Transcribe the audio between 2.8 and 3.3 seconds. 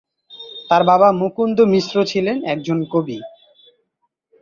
কবি।